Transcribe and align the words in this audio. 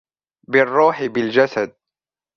بالروح 0.47 1.03
بالجسد 1.05 1.75